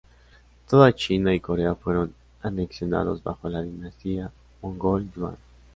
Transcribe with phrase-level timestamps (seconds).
[0.67, 4.31] Toda China y Corea fueron anexionadas bajo la dinastía
[4.63, 5.37] Mongol Yuan.